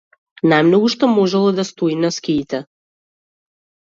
[0.51, 2.63] Најмногу што можел е да стои на скиите.